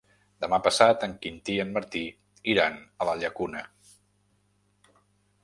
[0.43, 2.01] Demà passat en Quintí i en Martí
[2.55, 3.63] iran a la Llacuna.